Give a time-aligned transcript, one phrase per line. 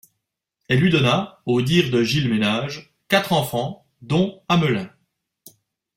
[0.67, 4.89] Elle lui donna, au dire de Gilles Ménage, quatre enfants, dont Hamelin.